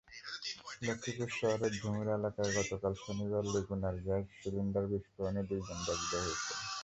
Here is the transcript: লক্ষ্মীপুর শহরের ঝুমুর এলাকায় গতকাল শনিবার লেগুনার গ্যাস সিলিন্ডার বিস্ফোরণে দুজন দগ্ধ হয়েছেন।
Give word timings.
লক্ষ্মীপুর 0.81 1.29
শহরের 1.39 1.73
ঝুমুর 1.77 2.07
এলাকায় 2.11 2.51
গতকাল 2.57 2.93
শনিবার 3.03 3.43
লেগুনার 3.53 3.95
গ্যাস 4.05 4.25
সিলিন্ডার 4.37 4.85
বিস্ফোরণে 4.91 5.41
দুজন 5.49 5.79
দগ্ধ 5.87 6.11
হয়েছেন। 6.23 6.59